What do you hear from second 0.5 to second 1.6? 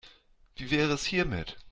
Wie wäre es hiermit?